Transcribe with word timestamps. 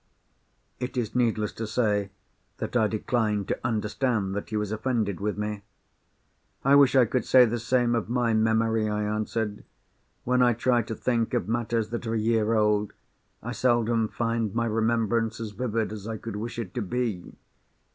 It 0.79 0.97
is 0.97 1.13
needless 1.13 1.53
to 1.53 1.67
say 1.67 2.09
that 2.57 2.75
I 2.75 2.87
declined 2.87 3.47
to 3.49 3.59
understand 3.63 4.33
that 4.33 4.49
he 4.49 4.57
was 4.57 4.71
offended 4.71 5.19
with 5.19 5.37
me. 5.37 5.61
"I 6.65 6.73
wish 6.73 6.95
I 6.95 7.05
could 7.05 7.23
say 7.23 7.45
the 7.45 7.59
same 7.59 7.93
of 7.93 8.09
my 8.09 8.33
memory," 8.33 8.89
I 8.89 9.03
answered. 9.03 9.63
"When 10.23 10.41
I 10.41 10.53
try 10.53 10.81
to 10.81 10.95
think 10.95 11.35
of 11.35 11.47
matters 11.47 11.89
that 11.89 12.07
are 12.07 12.15
a 12.15 12.19
year 12.19 12.55
old, 12.55 12.93
I 13.43 13.51
seldom 13.51 14.07
find 14.07 14.55
my 14.55 14.65
remembrance 14.65 15.39
as 15.39 15.51
vivid 15.51 15.93
as 15.93 16.07
I 16.07 16.17
could 16.17 16.35
wish 16.35 16.57
it 16.57 16.73
to 16.73 16.81
be. 16.81 17.35